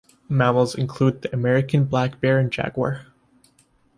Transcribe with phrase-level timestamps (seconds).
[0.27, 3.05] Mammals include the American black bear and jaguar.